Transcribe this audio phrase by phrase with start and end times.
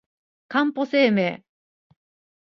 [0.47, 1.45] かんぽ生命